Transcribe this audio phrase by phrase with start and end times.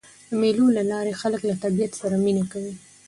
[0.29, 2.73] د مېلو له لاري خلک له طبیعت سره مینه کوي.